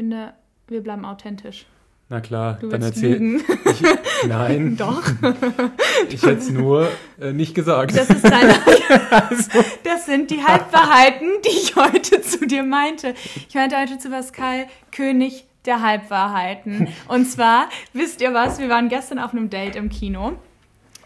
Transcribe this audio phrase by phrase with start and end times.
[0.00, 0.32] finde,
[0.66, 1.66] wir bleiben authentisch.
[2.08, 3.36] Na klar, Du dann erzähl.
[3.36, 3.82] Ich,
[4.26, 5.02] nein, Doch.
[6.08, 6.88] ich hätte es nur
[7.20, 7.94] äh, nicht gesagt.
[7.94, 8.54] Das ist deine,
[9.10, 13.14] also, das sind die Halbwahrheiten, die ich heute zu dir meinte.
[13.46, 16.88] Ich meinte heute zu Pascal, König der Halbwahrheiten.
[17.06, 20.32] Und zwar, wisst ihr was, wir waren gestern auf einem Date im Kino.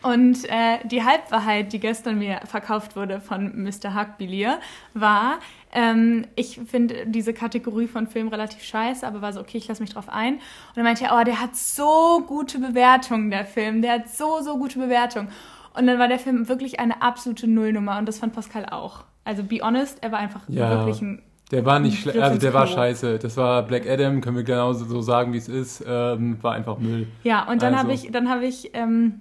[0.04, 3.94] Und äh, die Halbwahrheit, die gestern mir verkauft wurde von Mr.
[3.94, 4.60] Hackbilier,
[4.92, 5.40] war,
[5.74, 9.82] ähm, ich finde diese Kategorie von Film relativ scheiße, aber war so, okay, ich lasse
[9.82, 10.34] mich drauf ein.
[10.34, 10.40] Und
[10.76, 13.82] dann meinte er, oh, der hat so gute Bewertungen, der Film.
[13.82, 15.28] Der hat so, so gute Bewertungen.
[15.76, 19.04] Und dann war der Film wirklich eine absolute Nullnummer und das fand Pascal auch.
[19.24, 20.70] Also be honest, er war einfach Ja.
[20.70, 21.20] wirklich ein.
[21.50, 22.74] der war nicht schlecht, also der war Klo.
[22.76, 23.18] scheiße.
[23.18, 25.84] Das war Black Adam, können wir genauso so sagen, wie es ist.
[25.86, 27.08] Ähm, war einfach Müll.
[27.24, 27.84] Ja, und dann Also.
[27.84, 29.20] habe ich, dann habe ich, ähm,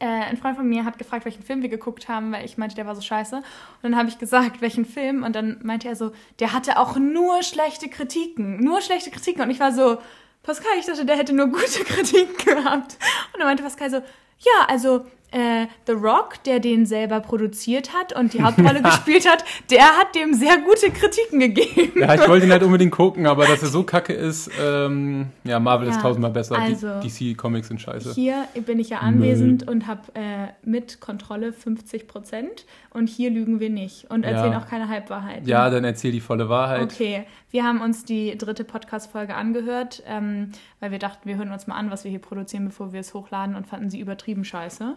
[0.00, 2.74] äh, ein Freund von mir hat gefragt, welchen Film wir geguckt haben, weil ich meinte,
[2.74, 3.36] der war so scheiße.
[3.36, 3.44] Und
[3.82, 5.22] dann habe ich gesagt, welchen Film.
[5.22, 8.58] Und dann meinte er so, der hatte auch nur schlechte Kritiken.
[8.60, 9.42] Nur schlechte Kritiken.
[9.42, 9.98] Und ich war so,
[10.42, 12.96] Pascal, ich dachte, der hätte nur gute Kritiken gehabt.
[13.32, 18.14] Und dann meinte Pascal so, ja, also äh, The Rock, der den selber produziert hat
[18.16, 22.00] und die Hauptrolle gespielt hat, der hat dem sehr gute Kritiken gegeben.
[22.00, 25.60] Ja, ich wollte ihn halt unbedingt gucken, aber dass er so kacke ist, ähm, ja,
[25.60, 26.58] Marvel ist Ja, tausendmal besser.
[26.58, 28.14] also- DC Comics sind scheiße.
[28.14, 33.60] Hier bin ich ja anwesend und habe äh, mit Kontrolle 50 Prozent und hier lügen
[33.60, 34.58] wir nicht und erzählen Ja.
[34.58, 35.46] auch keine Halbwahrheiten.
[35.46, 36.82] Ja, dann erzähl die volle Wahrheit.
[36.82, 41.66] Okay, wir haben uns die dritte Podcast-Folge angehört, ähm, weil wir dachten, wir hören uns
[41.66, 44.94] mal an, was wir hier produzieren, bevor wir es hochladen und fanden sie übertrieben scheiße.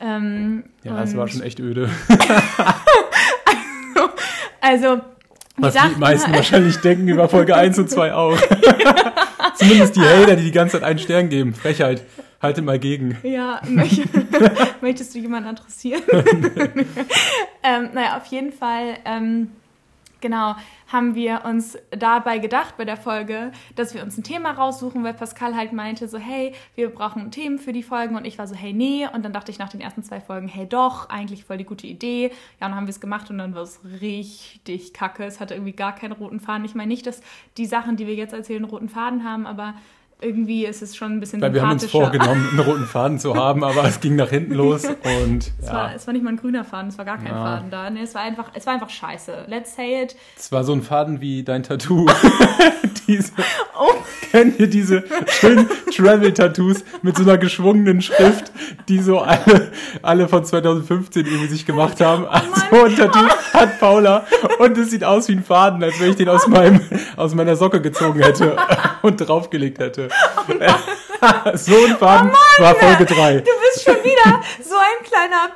[0.00, 1.88] Ähm, Ja, es war schon echt öde.
[4.60, 5.02] Also, wir
[5.58, 8.36] Was die dachten meisten halt- wahrscheinlich denken über Folge 1 und 2 auch.
[9.54, 11.54] Zumindest die Hater, die die ganze Zeit einen Stern geben.
[11.54, 12.02] Frechheit.
[12.42, 13.16] Haltet mal gegen.
[13.22, 14.06] Ja, möch-
[14.80, 16.02] möchtest du jemanden adressieren?
[17.62, 19.52] ähm, naja, auf jeden Fall, ähm,
[20.20, 20.54] genau,
[20.88, 25.14] haben wir uns dabei gedacht bei der Folge, dass wir uns ein Thema raussuchen, weil
[25.14, 28.54] Pascal halt meinte so, hey, wir brauchen Themen für die Folgen und ich war so,
[28.54, 29.06] hey, nee.
[29.12, 31.86] Und dann dachte ich nach den ersten zwei Folgen, hey, doch, eigentlich voll die gute
[31.86, 32.24] Idee.
[32.60, 35.24] Ja, und dann haben wir es gemacht und dann war es richtig kacke.
[35.24, 36.64] Es hatte irgendwie gar keinen roten Faden.
[36.64, 37.20] Ich meine nicht, dass
[37.56, 39.74] die Sachen, die wir jetzt erzählen, roten Faden haben, aber
[40.20, 43.34] irgendwie ist es schon ein bisschen Weil wir haben uns vorgenommen, einen roten Faden zu
[43.36, 46.30] haben, aber es ging nach hinten los und Es, war, ja, es war nicht mal
[46.30, 47.44] ein grüner Faden, es war gar kein Ja.
[47.44, 47.90] Faden da.
[47.90, 49.44] Nee, es war einfach, es war einfach scheiße.
[49.48, 50.16] Let's say it.
[50.36, 52.06] es war so ein Faden wie dein Tattoo.
[53.06, 53.32] diese,
[53.78, 53.92] Oh.
[54.32, 58.50] kennt ihr diese schönen Travel-Tattoos mit so einer geschwungenen Schrift,
[58.88, 59.70] die so alle,
[60.02, 62.24] alle von 2015 irgendwie sich gemacht haben?
[62.24, 64.26] Oh Also so ein Tattoo hat Paula
[64.58, 66.80] und es sieht aus wie ein Faden, als wenn ich den aus meinem,
[67.16, 68.56] aus meiner Socke gezogen hätte
[69.06, 70.08] und draufgelegt hätte.
[71.54, 73.38] so ein Faden war Folge 3.
[73.38, 75.50] Du bist schon wieder so ein kleiner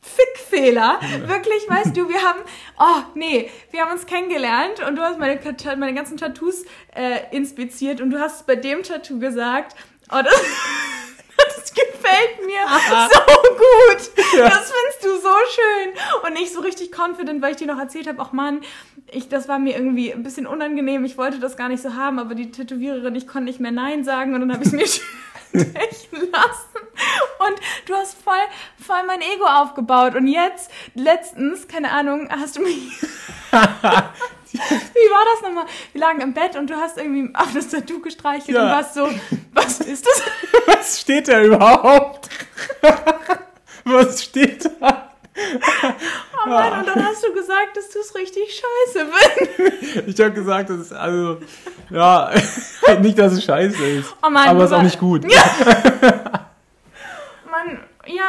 [0.00, 1.00] Fickfehler.
[1.26, 2.40] Wirklich, weißt du, wir haben,
[2.78, 5.38] oh nee, wir haben uns kennengelernt und du hast meine,
[5.76, 9.76] meine ganzen Tattoos äh, inspiziert und du hast bei dem Tattoo gesagt,
[10.10, 10.34] oh, das,
[11.58, 12.60] das gefällt mir
[13.12, 13.20] so
[13.54, 14.10] gut.
[14.38, 16.26] Das findest du so schön.
[16.26, 18.60] Und ich so richtig confident, weil ich dir noch erzählt habe, ach Mann,
[19.10, 21.04] ich, das war mir irgendwie ein bisschen unangenehm.
[21.04, 24.04] Ich wollte das gar nicht so haben, aber die Tätowiererin, ich konnte nicht mehr Nein
[24.04, 24.86] sagen und dann habe ich es mir
[25.60, 26.78] stechen lassen.
[27.38, 28.34] Und du hast voll,
[28.84, 30.14] voll mein Ego aufgebaut.
[30.14, 32.90] Und jetzt, letztens, keine Ahnung, hast du mich.
[34.52, 35.66] Wie war das nochmal?
[35.92, 38.64] Wir lagen im Bett und du hast irgendwie auf das Tattoo gestreichelt Ja.
[38.64, 39.08] und warst so,
[39.52, 40.22] was ist das?
[40.66, 42.28] Was steht da überhaupt?
[43.84, 45.04] Was steht da?
[46.44, 48.60] Oh Mann, und dann hast du gesagt, dass du es richtig
[48.94, 50.08] scheiße findest.
[50.08, 51.38] Ich habe gesagt, das ist also,
[51.90, 52.30] ja,
[53.00, 54.14] nicht, dass es scheiße ist.
[54.26, 55.22] Oh Mann, aber es ist auch nicht gut.
[55.24, 56.17] Mann,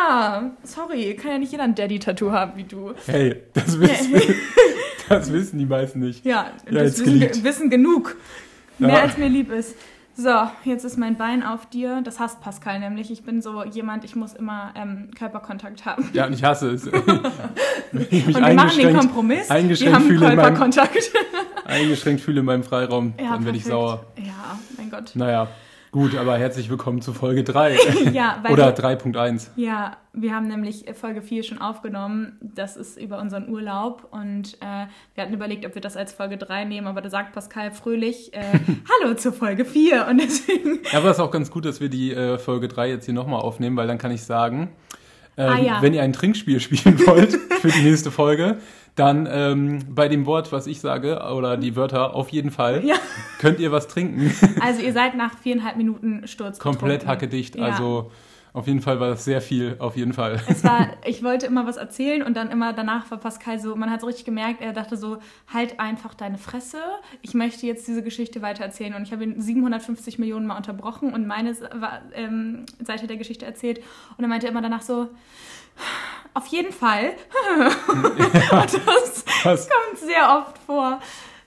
[0.08, 2.94] ja, sorry, kann ja nicht jeder ein Daddy-Tattoo haben wie du.
[3.06, 4.22] Hey, das wissen,
[5.10, 6.26] das wissen die meisten nicht.
[6.26, 8.16] Ja, Ja, das wissen, wissen genug.
[8.78, 9.02] Mehr Ja.
[9.02, 9.76] als mir lieb ist.
[10.16, 10.34] So,
[10.66, 12.02] jetzt ist mein Bein auf dir.
[12.04, 13.09] Das hasst Pascal nämlich.
[13.09, 16.09] Ich bin so jemand, ich muss immer ähm, Körperkontakt haben.
[16.14, 16.86] Ja, und ich hasse es.
[18.12, 19.50] Ich Und wir machen den eingeschränkt, Kompromiss.
[19.50, 21.12] Wir eingeschränkt haben fühle in meinem- Körperkontakt.
[21.66, 24.06] eingeschränkt fühle in meinem Freiraum, Ja, dann werde ich sauer.
[24.18, 25.12] Ja, mein Gott.
[25.16, 25.47] Naja,
[25.91, 27.78] gut, aber herzlich willkommen zu Folge 3.
[28.14, 29.50] Ja, Oder wir, 3.1.
[29.56, 32.38] ja, wir haben nämlich Folge 4 schon aufgenommen.
[32.41, 34.08] Das ist über unseren Urlaub.
[34.12, 36.88] Und äh, wir hatten überlegt, ob wir das als Folge 3 nehmen.
[36.88, 38.41] Aber da sagt Pascal fröhlich, äh,
[39.03, 40.08] hallo zur Folge 4.
[40.09, 42.90] Und deswegen Ja, aber es ist auch ganz gut, dass wir die äh, Folge 3
[42.90, 44.70] jetzt hier nochmal aufnehmen, weil dann kann ich sagen,
[45.40, 45.82] ähm, Ah, ja.
[45.82, 48.58] wenn ihr ein Trinkspiel spielen wollt für die nächste Folge,
[48.96, 52.96] dann ähm, bei dem Wort, was ich sage, oder die Wörter auf jeden Fall, Ja.
[53.40, 54.32] könnt ihr was trinken.
[54.62, 57.08] Also ihr seid nach viereinhalb Minuten Sturz Komplett betrunken.
[57.09, 57.56] hackedicht.
[57.56, 57.64] Ja.
[57.66, 58.12] Also
[58.51, 60.41] Auf jeden Fall war das sehr viel, auf jeden Fall.
[60.47, 63.91] Es war, ich wollte immer was erzählen und dann immer danach war Pascal so, man
[63.91, 65.19] hat so richtig gemerkt, er dachte so,
[65.53, 66.79] halt einfach deine Fresse,
[67.22, 68.96] ich möchte jetzt diese Geschichte weitererzählen.
[68.96, 71.55] Und ich habe ihn 750 Millionen Mal unterbrochen und meine
[72.13, 73.79] ähm, Seite der Geschichte erzählt.
[74.17, 75.09] Und er meinte immer danach so,
[76.34, 77.13] auf jeden Fall.
[77.87, 78.19] und
[78.51, 79.69] das Was?
[79.69, 80.99] kommt sehr oft vor.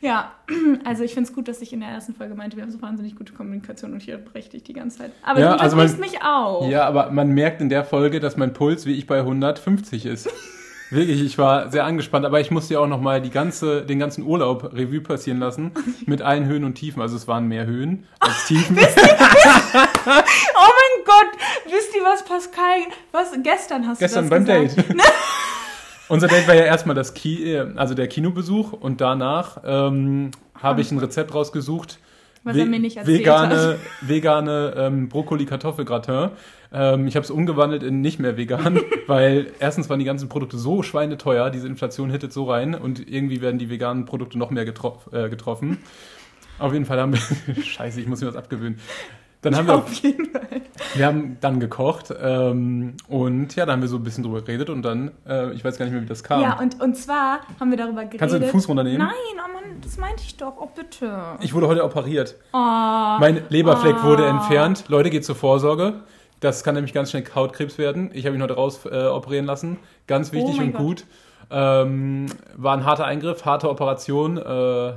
[0.02, 0.32] Ja,
[0.84, 2.82] also ich finde es gut, dass ich in der ersten Folge meinte, wir haben so
[2.82, 5.12] wahnsinnig gute Kommunikation und hier breche ich die ganze Zeit.
[5.22, 6.68] Aber Ja, du also man- mich auch.
[6.68, 10.28] Ja, aber man merkt in der Folge, dass mein Puls wie ich bei 150 ist.
[10.90, 14.24] Wirklich, ich war sehr angespannt, aber ich musste ja auch nochmal die ganze, den ganzen
[14.24, 15.70] Urlaub Revue passieren lassen
[16.04, 17.00] mit allen Höhen und Tiefen.
[17.00, 18.76] Also es waren mehr Höhen als Tiefen.
[20.04, 22.80] Oh mein Gott, wisst ihr was, Pascal?
[23.12, 24.88] Was gestern hast Gestern du beim das gesagt?
[24.90, 24.96] Date.
[26.12, 30.82] Unser Date war ja erstmal das Ki äh, also der Kinobesuch und danach ähm, habe
[30.82, 32.00] ich ein Rezept rausgesucht.
[32.44, 36.32] Was er mir nicht erzählt vegane, vegane ähm, Brokkoli-Kartoffelgratin.
[36.70, 40.58] Ähm, ich habe es umgewandelt in nicht mehr vegan, weil erstens waren die ganzen Produkte
[40.58, 44.66] so schweineteuer, diese Inflation hittet so rein und irgendwie werden die veganen Produkte noch mehr
[44.66, 45.78] getroff, äh, getroffen.
[46.58, 48.78] Auf jeden Fall haben wir, scheiße, ich muss mir was abgewöhnen.
[49.42, 50.42] Dann haben wir Auf jeden Fall.
[50.94, 54.70] wir haben dann gekocht ähm, und ja, da haben wir so ein bisschen drüber geredet
[54.70, 56.40] und dann, äh, ich weiß gar nicht mehr, wie das kam.
[56.40, 58.20] Ja, und, und zwar haben wir darüber geredet.
[58.20, 58.98] Kannst du den Fuß runternehmen?
[58.98, 60.54] Nein, oh Mann, das meinte ich doch.
[60.58, 61.12] Oh, bitte.
[61.40, 62.36] Ich wurde heute operiert.
[62.52, 64.04] Oh, Mein Leberfleck Ah.
[64.04, 64.84] wurde entfernt.
[64.88, 65.94] Leute, geht zur Vorsorge.
[66.40, 68.10] Das kann nämlich ganz schnell Hautkrebs werden.
[68.14, 69.78] Ich habe ihn heute raus äh, operieren lassen.
[70.06, 70.80] Ganz wichtig Oh und Gott.
[70.80, 71.04] gut.
[71.50, 74.38] Ähm, war ein harter Eingriff, harte Operation.
[74.38, 74.92] Äh,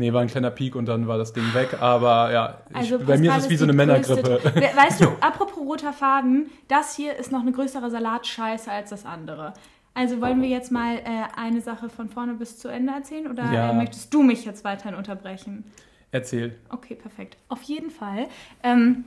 [0.00, 1.80] nee, war ein kleiner Peak und dann war das Ding weg.
[1.80, 4.40] Aber ja, ich, also bei mir ist es wie so eine Männergrippe.
[4.42, 9.06] We- Weißt du, apropos roter Faden, das hier ist noch eine größere Salatscheiße als das
[9.06, 9.52] andere.
[9.94, 11.02] Also wollen wir jetzt mal äh,
[11.36, 13.70] eine Sache von vorne bis zu Ende erzählen oder Ja.
[13.70, 15.64] äh, möchtest du mich jetzt weiterhin unterbrechen?
[16.12, 16.56] Erzähl.
[16.70, 17.36] Okay, perfekt.
[17.48, 18.26] Auf jeden Fall
[18.62, 19.04] ähm,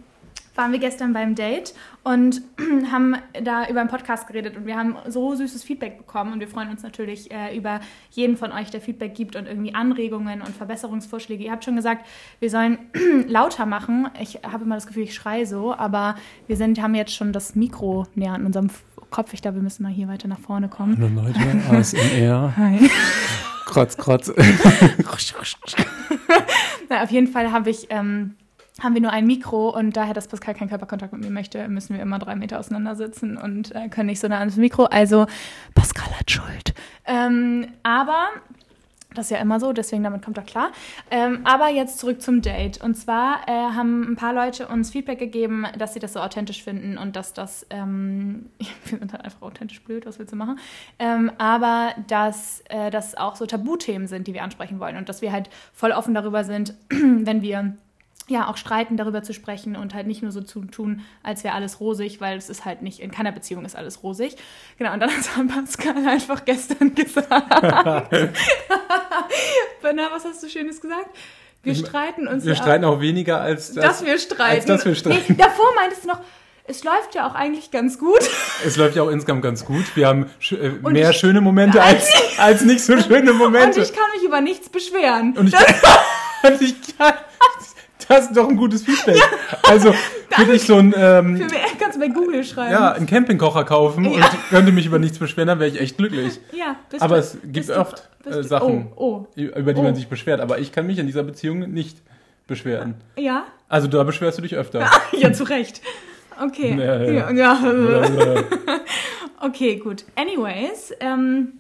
[0.56, 2.41] waren wir gestern beim Date und
[2.91, 6.47] haben da über einen Podcast geredet und wir haben so süßes Feedback bekommen und wir
[6.47, 7.80] freuen uns natürlich äh, über
[8.12, 11.44] jeden von euch, der Feedback gibt und irgendwie Anregungen und Verbesserungsvorschläge.
[11.44, 12.06] Ihr habt schon gesagt,
[12.39, 12.77] wir sollen
[13.27, 14.09] lauter machen.
[14.21, 16.15] Ich habe immer das Gefühl, ich schreie so, aber
[16.47, 18.69] wir sind, haben jetzt schon das Mikro näher an unserem
[19.09, 19.33] Kopf.
[19.33, 20.97] Ich glaube, wir müssen mal hier weiter nach vorne kommen.
[21.00, 21.39] Hallo Leute,
[21.69, 22.53] ASMR.
[22.57, 22.89] Hi.
[23.65, 24.31] Krotz, krotz.
[26.89, 28.35] Na, auf jeden Fall habe ich, ähm,
[28.81, 31.96] haben wir nur ein Mikro und daher, dass Pascal keinen Körperkontakt mit mir möchte, müssen
[31.96, 34.86] wir immer drei Meter auseinander sitzen und äh, können nicht so nah ans Mikro.
[34.86, 35.28] Also
[35.75, 36.74] Pascal hat Schuld.
[37.06, 38.30] Ähm, aber
[39.14, 40.72] das ist ja immer so, deswegen damit kommt er klar.
[41.12, 42.81] Ähm, aber jetzt zurück zum Date.
[42.81, 46.64] Und zwar äh, haben ein paar Leute uns Feedback gegeben, dass sie das so authentisch
[46.64, 48.50] finden und dass das, ähm,
[48.86, 50.60] wir sind halt einfach authentisch blöd, was willst du machen?
[51.00, 55.22] Ähm, aber dass äh, das auch so Tabuthemen sind, die wir ansprechen wollen und dass
[55.22, 57.78] wir halt voll offen darüber sind, wenn wir
[58.30, 61.54] ja auch streiten, darüber zu sprechen und halt nicht nur so zu tun, als wäre
[61.56, 64.38] alles rosig, weil es ist halt nicht, in keiner Beziehung ist alles rosig.
[64.78, 68.10] Genau, und dann hat Pascal einfach gestern gesagt.
[69.81, 71.10] Benna, was hast du Schönes gesagt?
[71.64, 73.84] Wir streiten uns Wir ja streiten auch weniger als das.
[73.86, 74.56] dass wir streiten.
[74.56, 75.24] als dass wir streiten.
[75.30, 76.19] Nee, davor meintest du noch,
[76.66, 78.19] es läuft ja auch eigentlich ganz gut.
[78.66, 79.84] Es läuft ja auch insgesamt ganz gut.
[79.96, 83.38] Wir haben sch äh, Und mehr ich- schöne Momente als, als nicht so schöne Und
[83.38, 83.81] Momente.
[83.81, 85.38] ich kann mich über nichts beschweren.
[85.38, 85.56] Und ich,
[86.50, 87.14] und ich kann,
[88.08, 89.22] das ist doch ein gutes Feedback.
[89.64, 89.94] also
[90.38, 91.48] würde ich so ein, ähm, Für
[91.80, 92.72] kannst du bei Google schreiben.
[92.72, 94.12] ja, einen Campingkocher kaufen Ja.
[94.12, 96.40] und könnte mich über nichts beschweren, dann wäre ich echt glücklich.
[96.58, 99.84] Ja, bist Aber du- es gibt du- oft äh, du- Sachen, Oh, über die Oh.
[99.84, 100.40] man sich beschwert.
[100.42, 101.98] Aber ich kann mich in dieser Beziehung nicht
[102.48, 102.96] beschweren.
[103.18, 103.22] oh.
[103.22, 103.46] Ja?
[103.70, 104.90] Also da beschwerst du dich öfter.
[105.14, 105.81] Ja, zu Recht.
[106.44, 106.74] Okay.
[106.76, 106.83] Nee.
[107.16, 107.60] Ja, ja.
[107.62, 108.44] Oder-
[109.42, 110.06] Okay, gut.
[110.16, 111.54] Anyways, ähm,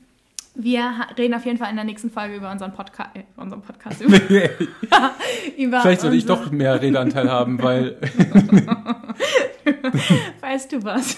[0.55, 4.01] wir reden auf jeden Fall in der nächsten Folge über unseren Podcast, äh, unseren Podcast,
[4.01, 4.17] über,
[5.57, 7.97] über Vielleicht sollte ich doch mehr Redeanteil haben, weil
[10.41, 11.17] Weißt du was?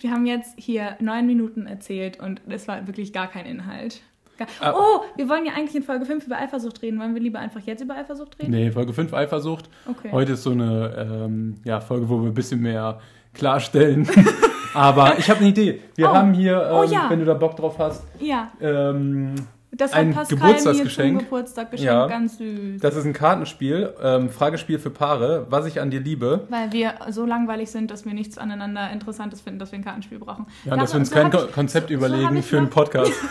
[0.00, 4.02] Wir haben jetzt hier neun Minuten erzählt und es war wirklich gar kein Inhalt.
[4.38, 4.74] Gar Ah.
[4.76, 7.00] oh, wir wollen ja eigentlich in Folge 5 über Eifersucht reden.
[7.00, 8.50] Wollen wir lieber einfach jetzt über Eifersucht reden?
[8.50, 9.70] Nee, Folge 5 Eifersucht.
[9.86, 10.12] Okay.
[10.12, 13.00] Heute ist so eine ähm, ja, Folge, wo wir ein bisschen mehr
[13.36, 14.08] klarstellen.
[14.74, 15.80] Aber ich habe eine Idee.
[15.94, 16.14] Wir Oh.
[16.14, 17.06] haben hier, ähm, Oh ja.
[17.08, 19.34] wenn du da Bock drauf hast, Ja, ähm,
[19.76, 21.12] das hat Ein Pascal Geburtstagsgeschenk.
[21.14, 21.92] mir zum Geburtstag geschenkt.
[21.92, 22.06] Ja.
[22.06, 22.80] Ganz süß.
[22.80, 26.46] das ist ein Kartenspiel, ähm, Fragespiel für Paare, was ich an dir liebe.
[26.48, 30.18] Weil wir so langweilig sind, dass wir nichts aneinander Interessantes finden, dass wir ein Kartenspiel
[30.18, 30.46] brauchen.
[30.64, 32.66] Ja, und dass wir uns so kein ich- Konzept so- so überlegen ich für einen
[32.66, 33.12] noch- Podcast.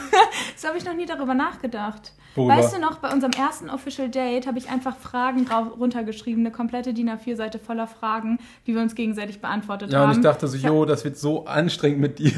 [0.57, 2.13] So habe ich noch nie darüber nachgedacht.
[2.33, 2.55] Worüber?
[2.57, 6.51] Weißt du noch, bei unserem ersten Official Date habe ich einfach Fragen drauf, runtergeschrieben, eine
[6.51, 10.09] komplette DIN A4-Seite voller Fragen, die wir uns gegenseitig beantwortet Ja, haben.
[10.11, 12.31] und ich dachte so, jo, das wird so anstrengend mit dir.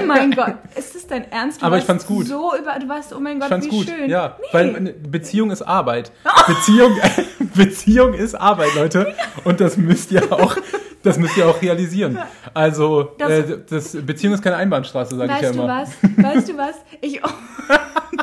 [0.00, 1.62] Oh mein Gott, ist das dein Ernst?
[1.62, 2.26] Du Aber ich fand's gut.
[2.26, 3.86] So über, du warst, oh mein Gott, Wie gut.
[3.86, 4.10] schön.
[4.10, 4.46] Ja, Nee.
[4.52, 6.10] weil eine Beziehung ist Arbeit.
[6.46, 6.92] Beziehung,
[7.54, 9.14] Beziehung ist Arbeit, Leute.
[9.44, 10.56] Und das müsst ihr auch
[11.02, 12.18] Das müsst ihr auch realisieren.
[12.54, 15.68] Also, Das- äh, das, Beziehung ist keine Einbahnstraße, sage ich ja Weißt du immer.
[15.68, 15.90] was?
[16.34, 16.74] Weißt du was?
[17.02, 17.20] Ich,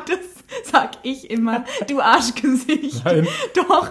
[0.08, 1.64] das sag ich immer.
[1.88, 3.06] Du Arschgesicht.
[3.06, 3.90] Nein, Doch.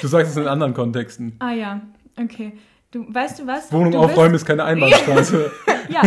[0.00, 1.34] du sagst es in anderen Kontexten.
[1.40, 1.80] Ah ja,
[2.16, 2.52] okay.
[2.90, 3.70] Du, weißt du was?
[3.70, 5.50] Wohnung du aufräumen bist, ist keine Einbahnstraße.
[5.90, 6.02] Ja,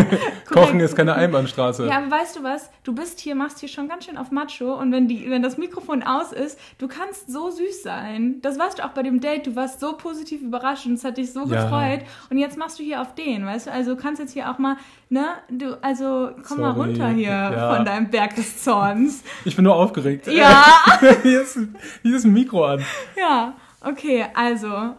[0.48, 1.88] Kochen ist keine Einbahnstraße.
[1.88, 2.70] Ja, aber weißt du was?
[2.84, 5.58] Du bist hier, machst hier schon ganz schön auf Macho und wenn, die, wenn das
[5.58, 8.36] Mikrofon aus ist, du kannst so süß sein.
[8.44, 9.48] Das warst du auch bei dem Date.
[9.48, 11.64] Du warst so positiv überrascht und es hat dich so Ja.
[11.64, 12.02] gefreut.
[12.30, 13.72] Und jetzt machst du hier auf den, weißt du?
[13.72, 14.78] Also du kannst jetzt hier auch mal,
[15.10, 15.30] ne?
[15.50, 16.90] Du, also komm mal Sorry.
[16.90, 17.76] runter hier Ja.
[17.76, 19.24] von deinem Berg des Zorns.
[19.46, 20.28] Ich bin nur aufgeregt.
[20.28, 20.64] Ja,
[21.24, 21.58] hier, ist,
[22.04, 22.86] hier ist ein Mikro an.
[23.18, 23.56] ja.
[23.84, 24.94] Okay, also.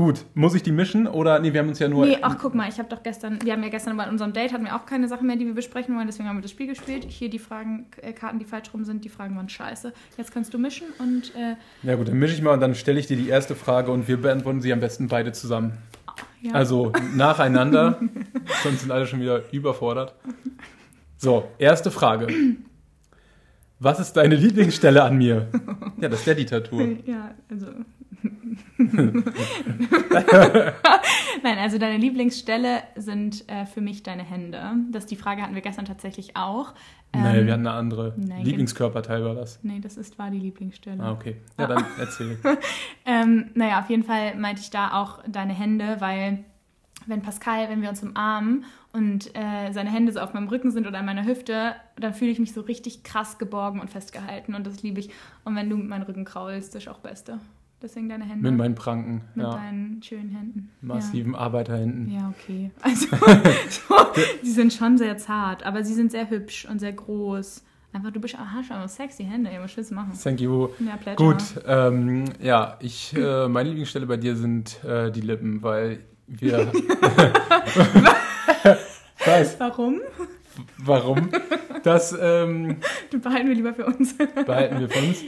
[0.00, 2.54] Gut, muss ich die mischen oder nee, wir haben uns ja nur Nee, ach guck
[2.54, 4.86] mal, ich habe doch gestern, wir haben ja gestern bei unserem Date hatten wir auch
[4.86, 7.04] keine Sachen mehr, die wir besprechen wollen, deswegen haben wir das Spiel gespielt.
[7.06, 9.92] Hier die Fragen, äh, Karten, die falsch rum sind, die Fragen waren scheiße.
[10.16, 12.98] Jetzt kannst du mischen und äh, Ja gut, dann mische ich mal und dann stelle
[12.98, 15.74] ich dir die erste Frage und wir beantworten sie am besten beide zusammen.
[16.40, 16.54] ja.
[16.54, 18.00] Also nacheinander,
[18.62, 20.14] sonst sind alle schon wieder überfordert.
[21.18, 22.26] So, erste Frage.
[23.82, 25.48] Was ist deine Lieblingsstelle an mir?
[26.00, 26.80] Ja, das Daddy-Tattoo.
[27.04, 27.19] Ja, also.
[31.42, 34.60] Nein, also deine Lieblingsstelle sind äh, für mich deine Hände.
[34.90, 36.74] Das die Frage hatten wir gestern tatsächlich auch.
[37.12, 38.14] Ähm, Nein, wir hatten eine andere.
[38.16, 39.58] nein, Lieblingskörperteil war das.
[39.62, 41.02] Nee, das ist, war die Lieblingsstelle.
[41.02, 41.36] Ah, okay.
[41.58, 42.38] Ja, dann erzähl.
[43.04, 46.44] Ähm, naja, auf jeden Fall meinte ich da auch deine Hände, weil
[47.06, 50.86] wenn Pascal, wenn wir uns umarmen und äh, seine Hände so auf meinem Rücken sind
[50.86, 54.66] oder an meiner Hüfte, dann fühle ich mich so richtig krass geborgen und festgehalten und
[54.66, 55.10] das liebe ich.
[55.44, 57.38] Und wenn du mit meinen Rücken kraulst, das ist auch Beste.
[57.82, 58.42] Deswegen deine Hände.
[58.50, 59.22] Mit meinen Pranken.
[59.34, 59.52] Mit Ja.
[59.54, 60.70] deinen schönen Händen.
[60.82, 62.10] Massiven Arbeiterhänden.
[62.10, 62.70] Ja, ja okay.
[62.82, 63.06] Also,
[63.70, 63.94] so,
[64.42, 67.64] die sind schon sehr zart, aber sie sind sehr hübsch und sehr groß.
[67.92, 70.12] Einfach, du bist, aha, schon sexy Hände, ja, was willst du machen?
[70.22, 70.68] Thank you.
[70.78, 71.32] Ja, Pleasure.
[71.32, 76.70] Gut, ähm, ja, ich, äh, meine Lieblingsstelle bei dir sind äh, die Lippen, weil wir.
[79.24, 79.58] Was?
[79.58, 80.00] Warum?
[80.78, 81.30] Warum?
[81.82, 82.76] Das ähm,
[83.10, 84.16] Du behalten wir lieber für uns.
[84.16, 85.18] behalten wir für uns.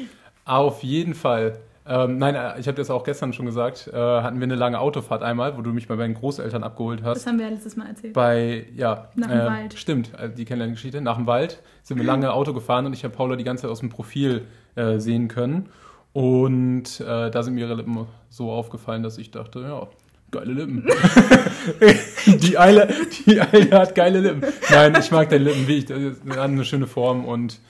[0.45, 1.59] Auf jeden Fall.
[1.85, 3.91] Ähm, nein, äh, ich habe das auch gestern schon gesagt.
[3.93, 7.19] Äh, hatten wir eine lange Autofahrt einmal, wo du mich bei meinen Großeltern abgeholt hast.
[7.19, 8.13] Das haben wir ja letztes Mal erzählt.
[8.13, 9.09] Bei, ja.
[9.17, 9.75] Nach dem äh, Wald.
[9.75, 11.01] Stimmt, äh, die Kennenlerngeschichte.
[11.01, 13.71] Nach dem Wald sind wir lange Auto gefahren und ich habe Paula die ganze Zeit
[13.71, 14.47] aus dem Profil
[14.77, 15.69] äh, sehen können.
[16.13, 19.89] Und äh, da sind mir ihre Lippen so aufgefallen, dass ich dachte, ja,
[20.31, 20.87] geile Lippen.
[22.27, 22.89] die, Eile,
[23.27, 24.53] die Eile hat geile Lippen.
[24.71, 25.99] Nein, ich mag deine Lippen, wie ich, das
[26.31, 27.61] hat eine schöne Form und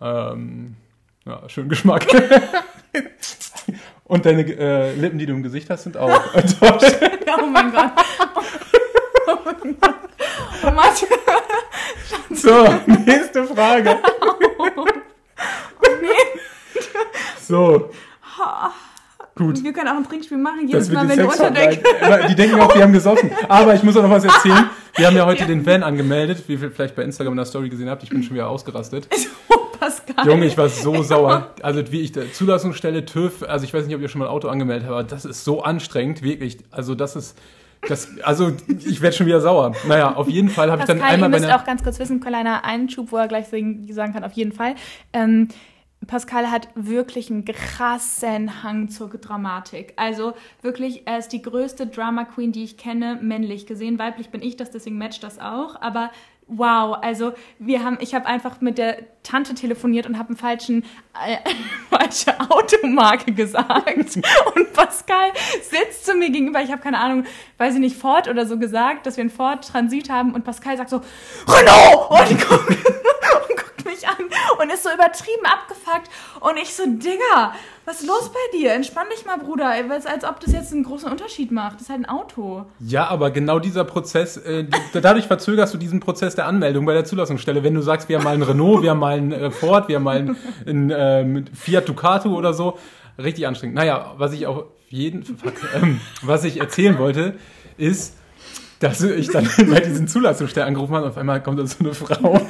[0.00, 0.76] ähm,
[1.26, 2.06] ja, schönen Geschmack.
[4.08, 6.96] Und deine äh, Lippen, die du im Gesicht hast, sind auch enttäuscht.
[7.40, 7.92] oh mein Gott.
[9.26, 9.94] Oh mein Gott.
[10.64, 10.94] Oh Mann.
[12.30, 12.66] So,
[13.04, 13.98] nächste Frage.
[17.46, 17.90] So.
[19.34, 19.62] Gut.
[19.62, 21.78] Wir können auch ein Trinkspiel machen, jedes Mal, wenn du Sex unter der...
[22.00, 23.30] Aber Die denken auch, wir haben gesoffen.
[23.48, 24.70] Aber ich muss auch noch was erzählen.
[24.96, 27.68] Wir haben ja heute den Van angemeldet, wie ihr vielleicht bei Instagram in der Story
[27.68, 28.02] gesehen habt.
[28.02, 29.06] Ich bin schon wieder ausgerastet.
[29.78, 30.26] Pascal.
[30.26, 31.50] Junge, ich war so sauer.
[31.62, 34.30] Also wie ich da Zulassungsstelle TÜV, also ich weiß nicht, ob ihr schon mal ein
[34.30, 36.58] Auto angemeldet habt, aber das ist so anstrengend, wirklich.
[36.70, 37.38] Also das ist,
[37.88, 38.52] das, also
[38.84, 39.72] ich werde schon wieder sauer.
[39.86, 42.20] Naja, auf jeden Fall habe ich dann Pascal, ihr einmal müsst auch ganz kurz wissen,
[42.20, 44.74] kleiner Einschub, wo er gleich sagen sagen kann, auf jeden Fall.
[45.12, 45.48] Ähm,
[46.06, 49.94] Pascal hat wirklich einen krassen Hang zur Dramatik.
[49.96, 53.98] Also wirklich, er ist die größte Drama Queen, die ich kenne, männlich gesehen.
[53.98, 55.80] Weiblich bin ich das, deswegen matcht das auch.
[55.80, 56.10] Aber
[56.48, 60.84] wow, also wir haben, ich habe einfach mit der Tante telefoniert und habe einen falschen,
[61.14, 61.36] äh,
[61.90, 64.16] falsche Automarke gesagt.
[64.54, 65.30] Und Pascal
[65.62, 67.24] sitzt zu mir gegenüber, ich habe keine Ahnung,
[67.58, 70.76] weiß ich nicht, Ford oder so gesagt, dass wir einen Ford Transit haben und Pascal
[70.76, 71.02] sagt so,
[71.46, 72.10] Renault!
[72.10, 74.16] Und guckt, und guckt mich an
[74.60, 76.08] und ist so übertrieben abgefuckt
[76.40, 78.72] und ich so, Digga, was ist los bei dir?
[78.74, 81.76] Entspann dich mal, Bruder, als, als ob das jetzt einen großen Unterschied macht.
[81.76, 82.66] Das ist halt ein Auto.
[82.80, 87.04] Ja, aber genau dieser Prozess, äh, dadurch verzögerst du diesen Prozess der Anmeldung bei der
[87.04, 87.62] Zulassungsstelle.
[87.64, 89.96] Wenn du sagst, wir haben mal einen Renault, wir haben mal einen äh, Ford, wir
[89.96, 90.36] haben mal
[90.66, 92.78] einen, einen äh, Fiat Ducato oder so,
[93.16, 93.76] richtig anstrengend.
[93.76, 97.34] Naja, was ich auf jeden fuck, ähm, was ich erzählen wollte,
[97.76, 98.16] ist,
[98.80, 101.94] dass ich dann bei diesen Zulassungsstellen angerufen habe und auf einmal kommt da so eine
[101.94, 102.40] Frau.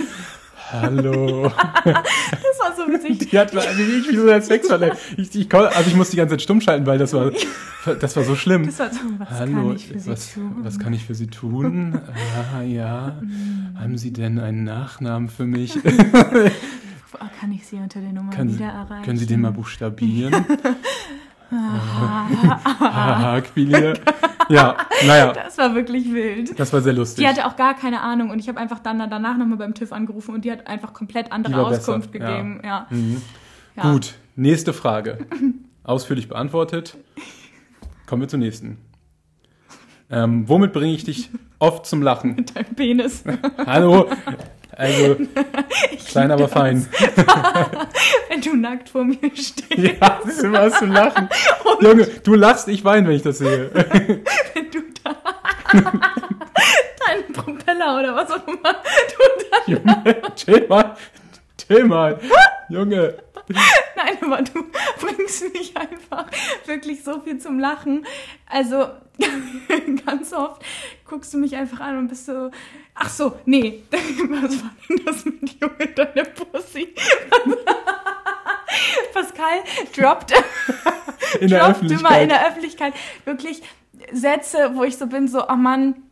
[0.70, 1.52] Hallo.
[1.84, 3.30] Das war so witzig.
[3.30, 5.00] Die hat wirklich wie so ein Sexverletzt.
[5.16, 7.30] Ich, ich, also ich musste die ganze Zeit stumm schalten, weil das war,
[8.00, 8.66] das war so schlimm.
[8.66, 10.56] Das war so, was Hallo, kann ich für Sie was, tun?
[10.62, 12.00] was kann ich für Sie tun?
[12.54, 13.20] Ah, ja.
[13.76, 15.78] Haben Sie denn einen Nachnamen für mich?
[17.40, 19.04] Kann ich Sie unter der Nummer Sie, wieder erreichen?
[19.04, 20.44] können Sie den mal buchstabieren?
[21.50, 23.94] Haha, Quilier.
[24.48, 24.76] Ja,
[25.06, 26.58] naja, Das war wirklich wild.
[26.58, 27.24] das war sehr lustig.
[27.24, 29.92] Die hatte auch gar keine Ahnung und ich habe einfach dann danach nochmal beim TÜV
[29.92, 32.28] angerufen und die hat einfach komplett andere war besser, Auskunft ja.
[32.30, 32.60] gegeben.
[32.64, 32.86] Ja.
[32.90, 33.22] Mhm.
[33.76, 33.92] Ja.
[33.92, 35.18] Gut, nächste Frage.
[35.84, 36.96] Ausführlich beantwortet.
[38.06, 38.78] Kommen wir zur nächsten.
[40.10, 42.34] Ähm, womit bringe ich dich oft zum Lachen?
[42.36, 43.24] Mit deinem Penis.
[43.66, 44.08] Hallo?
[44.78, 45.16] Also,
[46.08, 46.88] klein, aber fein.
[48.28, 49.76] Wenn du nackt vor mir stehst.
[49.76, 51.28] Ja, das ist immer was zum Lachen.
[51.80, 53.72] Junge, du lachst, ich weine, wenn ich das sehe.
[53.74, 55.16] Wenn du da
[57.06, 59.58] deinen Propeller oder was auch immer du da.
[59.66, 60.96] Junge, chill mal.
[61.56, 62.20] Chill mal.
[62.68, 63.14] Junge.
[63.96, 64.64] Nein, aber du
[65.00, 66.26] bringst mich einfach
[66.66, 68.06] wirklich so viel zum Lachen.
[68.46, 68.86] Also
[70.06, 70.62] ganz oft
[71.04, 72.50] guckst du mich einfach an und bist so,
[72.98, 76.94] ach so, nee, was war denn das mit Junge, deine Pussy?
[79.12, 79.58] Pascal
[79.96, 80.32] droppt,
[81.40, 83.62] In der droppt immer in der Öffentlichkeit wirklich
[84.12, 86.02] Sätze, wo ich so bin, so, oh Mann,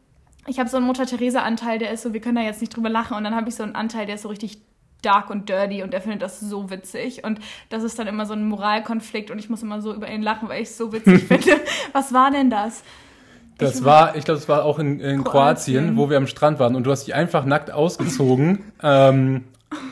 [0.46, 3.16] ich habe so einen Mutter-Theresa-Anteil, der ist so, wir können da jetzt nicht drüber lachen.
[3.16, 4.58] Und dann habe ich so einen Anteil, der ist so richtig
[5.02, 7.24] dark und dirty und der findet das so witzig.
[7.24, 10.22] Und das ist dann immer so ein Moralkonflikt und ich muss immer so über ihn
[10.22, 11.60] lachen, weil ich es so witzig finde.
[11.92, 12.82] Was war denn das?
[13.58, 15.24] Das Ich- war, ich glaube, das war auch in, in Kroatien.
[15.84, 15.96] Kroatien.
[15.96, 18.60] wo wir am Strand waren und du hast dich einfach nackt ausgezogen.
[18.82, 19.44] ähm,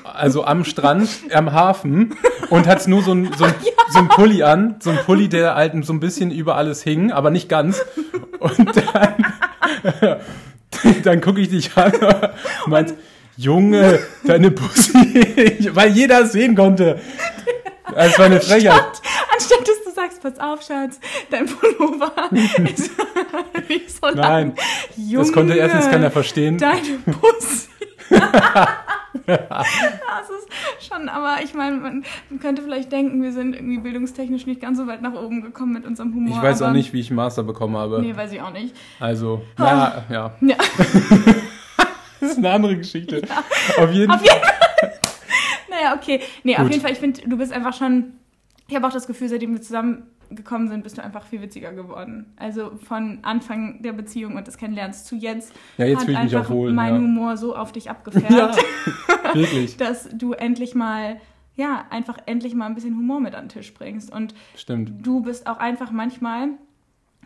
[0.04, 2.14] also am Strand, am Hafen
[2.50, 3.54] und hattest nur so ein, so, ein,
[3.90, 7.10] so ein Pulli an, so ein Pulli, der halt so ein bisschen über alles hing,
[7.10, 7.84] aber nicht ganz.
[8.38, 10.16] Und dann,
[11.02, 12.94] dann gucke ich dich an und meinst,
[13.36, 17.00] Junge, deine Pussy, weil jeder es sehen konnte.
[17.92, 19.02] Das war eine Frechheit.
[19.32, 21.00] Anstatt, dass du sagst, pass auf, Schatz,
[21.30, 22.90] dein Pullover ist
[23.68, 24.16] nicht so lang.
[24.16, 24.54] Nein,
[24.96, 26.58] Junge, das konnte erstens keiner verstehen.
[26.58, 27.68] Deine Pussy.
[29.26, 29.66] das
[30.30, 32.04] ist schon, aber ich meine, man
[32.40, 35.86] könnte vielleicht denken, wir sind irgendwie bildungstechnisch nicht ganz so weit nach oben gekommen mit
[35.86, 36.36] unserem Humor.
[36.36, 38.00] Ich weiß auch nicht, wie ich einen Master bekommen habe.
[38.00, 38.74] Nee, weiß ich auch nicht.
[39.00, 40.34] Also, naja, ja.
[40.40, 40.56] Ja.
[42.20, 43.20] Das ist eine andere Geschichte.
[43.76, 44.63] Auf jeden Auf jeden Fall.
[45.84, 46.20] Naja, okay.
[46.42, 46.70] Nee, auf Gut.
[46.72, 48.14] jeden Fall, ich finde, du bist einfach schon.
[48.68, 52.32] Ich habe auch das Gefühl, seitdem wir zusammengekommen sind, bist du einfach viel witziger geworden.
[52.36, 56.24] Also von Anfang der Beziehung und des Kennenlernens zu jetzt Ja, jetzt hat fühle ich
[56.24, 56.72] mich einfach auch wohl.
[56.72, 57.00] mein Ja.
[57.00, 59.76] Humor so auf dich abgefärbt, ja, wirklich.
[59.78, 61.20] dass du endlich mal,
[61.56, 64.10] ja, einfach endlich mal ein bisschen Humor mit an den Tisch bringst.
[64.10, 65.06] Und Stimmt.
[65.06, 66.48] du bist auch einfach manchmal,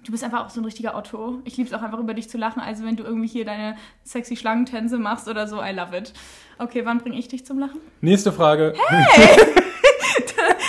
[0.04, 1.40] du bist einfach auch so ein richtiger Otto.
[1.44, 2.60] Ich liebe es auch einfach über dich zu lachen.
[2.60, 6.12] Also wenn du irgendwie hier deine sexy Schlangentänze machst oder so, I love it.
[6.58, 7.80] Okay, wann bringe ich dich zum Lachen?
[8.00, 8.74] Nächste Frage.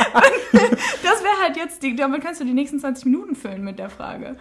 [1.03, 3.89] Das wäre halt jetzt, die, damit kannst du die nächsten 20 Minuten füllen mit der
[3.89, 4.35] Frage.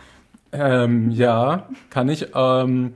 [0.53, 2.29] Ähm, ja, kann ich.
[2.35, 2.95] Ähm,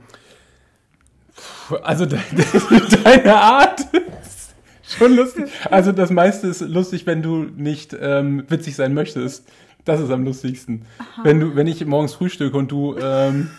[1.83, 2.45] also de de
[3.03, 5.45] deine Art ist schon lustig.
[5.69, 9.47] Also das meiste ist lustig, wenn du nicht ähm, witzig sein möchtest.
[9.85, 10.85] Das ist am lustigsten.
[11.23, 13.49] Wenn du, wenn ich morgens frühstücke und du ähm,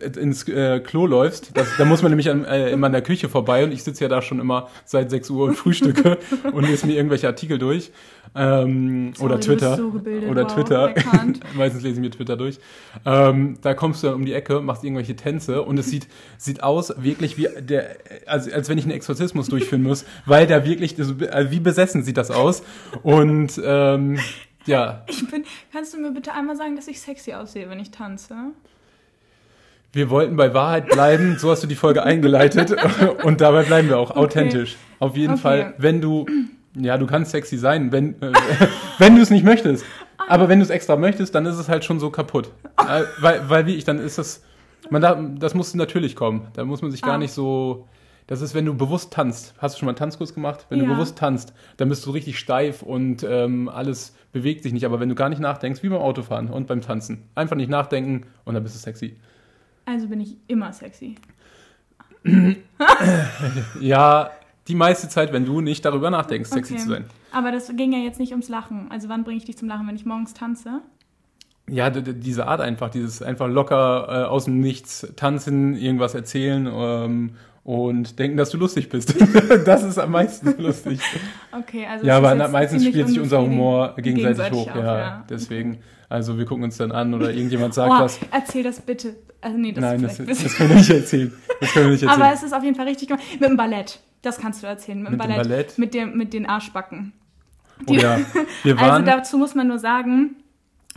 [0.00, 3.64] ins äh, Klo läufst, da muss man nämlich an, äh, immer an der Küche vorbei
[3.64, 6.18] und ich sitze ja da schon immer seit 6 Uhr und frühstücke
[6.52, 7.92] und lese mir irgendwelche Artikel durch.
[8.36, 9.76] Ähm, Sorry, oder Twitter.
[9.76, 10.94] so oder wow, Twitter.
[11.56, 12.58] Meistens lese ich mir Twitter durch.
[13.06, 16.62] Ähm, da kommst du dann um die Ecke, machst irgendwelche Tänze und es sieht, sieht
[16.62, 17.96] aus wirklich wie der,
[18.26, 22.16] also als wenn ich einen Exorzismus durchführen muss, weil da wirklich, also wie besessen sieht
[22.16, 22.62] das aus.
[23.02, 24.18] Und ähm,
[24.66, 27.90] ja, Ich bin, kannst du mir bitte einmal sagen, dass ich sexy aussehe, wenn ich
[27.90, 28.34] tanze?
[29.92, 32.74] wir wollten bei Wahrheit bleiben, so hast du die Folge eingeleitet
[33.22, 34.76] und dabei bleiben wir auch authentisch.
[34.98, 35.42] Auf jeden Okay.
[35.42, 36.26] Fall, wenn du,
[36.74, 38.32] ja, du kannst sexy sein, wenn, äh,
[38.98, 39.84] wenn du es nicht möchtest.
[40.26, 42.50] Aber wenn du es extra möchtest, dann ist es halt schon so kaputt.
[42.76, 44.42] Äh, weil, weil wie ich, dann ist das,
[44.90, 46.48] man da, das muss natürlich kommen.
[46.54, 47.18] Da muss man sich gar Ah.
[47.18, 47.86] nicht so,
[48.26, 49.54] das ist, wenn du bewusst tanzt.
[49.58, 50.66] Hast du schon mal einen Tanzkurs gemacht?
[50.70, 50.92] Wenn du Ja.
[50.92, 54.84] bewusst tanzt, dann bist du richtig steif und ähm, alles bewegt sich nicht.
[54.86, 57.24] Aber wenn du gar nicht nachdenkst, wie beim Autofahren und beim Tanzen.
[57.34, 59.16] Einfach nicht nachdenken und dann bist du sexy.
[59.84, 61.16] Also bin ich immer sexy.
[63.80, 64.30] Ja,
[64.68, 66.82] die meiste Zeit, wenn du nicht darüber nachdenkst, sexy Okay.
[66.82, 67.04] zu sein.
[67.32, 68.90] Aber das ging ja jetzt nicht ums Lachen.
[68.90, 70.80] Also wann bringe ich dich zum Lachen, wenn ich morgens tanze?
[71.68, 77.36] Ja, diese Art einfach, dieses einfach locker äh, aus dem Nichts tanzen, irgendwas erzählen ähm,
[77.64, 79.14] und denken, dass du lustig bist.
[79.66, 81.00] das ist am meisten lustig.
[81.50, 84.70] Okay, also ja, aber meistens spielt sich unser Humor unbefriedigend gegenseitig, hoch.
[84.70, 85.78] auch, ja, deswegen.
[86.10, 88.20] Also wir gucken uns dann an oder irgendjemand sagt Oh, was.
[88.30, 89.16] erzähl das bitte.
[89.40, 91.32] Also nee, das Nein, ist das, das können wir nicht erzählen.
[91.60, 92.22] Das können wir nicht erzählen.
[92.22, 93.24] Aber es ist auf jeden Fall richtig gemacht.
[93.40, 93.98] Mit dem Ballett.
[94.22, 94.98] Das kannst du erzählen.
[95.02, 95.48] Mit, dem Mit dem Ballett.
[95.48, 95.78] Ballett?
[95.78, 97.12] Mit, dem, mit den Arschbacken.
[97.86, 98.18] oh, ja.
[98.62, 100.36] Wir Also waren, dazu muss man nur sagen,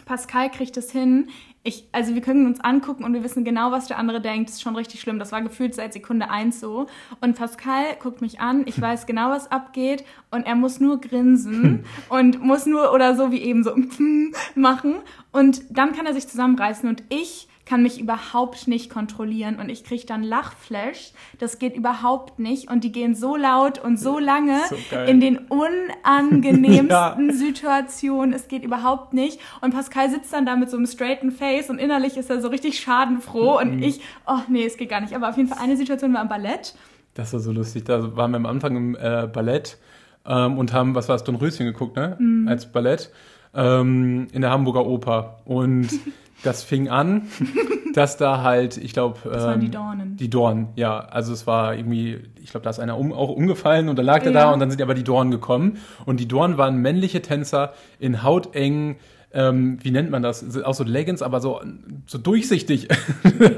[0.06, 1.30] Pascal kriegt es hin.
[1.68, 4.48] Ich, also wir können uns angucken und wir wissen genau, was der andere denkt.
[4.48, 5.20] Das ist schon richtig schlimm.
[5.20, 6.88] Das war gefühlt seit Sekunde eins so.
[7.20, 8.64] Und Pascal guckt mich an.
[8.68, 10.06] Ich weiß genau, was abgeht.
[10.32, 13.76] Und er muss nur grinsen und muss nur oder so wie eben so
[14.56, 14.96] machen.
[15.34, 16.88] Und dann kann er sich zusammenreißen.
[16.88, 21.12] Und ich kann mich überhaupt nicht kontrollieren und ich kriege dann Lachflash.
[21.38, 25.38] Das geht überhaupt nicht und die gehen so laut und so lange So in den
[25.50, 27.18] unangenehmsten Ja.
[27.32, 28.34] Situationen.
[28.34, 29.40] Es geht überhaupt nicht.
[29.62, 32.48] Und Pascal sitzt dann da mit so einem straighten Face und innerlich ist er so
[32.48, 35.14] richtig schadenfroh und ich, oh nee, es geht gar nicht.
[35.14, 36.74] Aber auf jeden Fall eine Situation war am Ballett.
[37.16, 37.84] Das war so lustig.
[37.86, 39.78] Da waren wir am Anfang im äh, Ballett
[40.26, 42.16] ähm, und haben, was war es, Dornröschen geguckt, ne?
[42.20, 42.48] Mhm.
[42.48, 43.12] Als Ballett
[43.54, 45.40] ähm, in der Hamburger Oper.
[45.46, 45.90] Und
[46.44, 47.24] das fing an,
[47.94, 49.18] dass da halt, ich glaube.
[49.24, 50.18] Das waren die Dornen.
[50.18, 51.00] Die Dornen, ja.
[51.00, 54.20] Also es war irgendwie, ich glaube, da ist einer um, auch umgefallen und dann lag
[54.24, 54.42] er Ja.
[54.46, 55.78] da und dann sind aber die Dornen gekommen.
[56.06, 58.98] Und die Dornen waren männliche Tänzer in hautengen,
[59.38, 60.44] ähm, wie nennt man das?
[60.64, 61.62] Auch so Leggings, aber so,
[62.08, 62.88] so durchsichtig.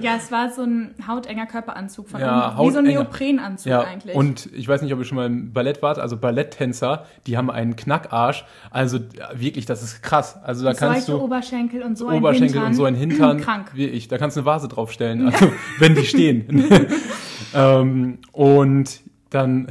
[0.02, 2.68] Ja, es war so ein hautenger Körperanzug von Ja, unten.
[2.68, 2.86] Wie so ein.
[2.86, 4.14] Neoprenanzug Ja, eigentlich.
[4.14, 7.50] und ich weiß nicht, ob ihr schon mal im Ballett wart, also Balletttänzer, die haben
[7.50, 8.44] einen Knackarsch.
[8.72, 9.00] Also
[9.34, 10.38] wirklich, das ist krass.
[10.44, 12.68] Also da kannst Solche du Oberschenkel und so ein Oberschenkel Hintern.
[12.68, 13.72] und so ein Hintern, Krank.
[13.74, 14.10] wie ich.
[14.10, 16.66] Da kannst du eine Vase draufstellen, also wenn die stehen.
[17.54, 19.68] ähm, und dann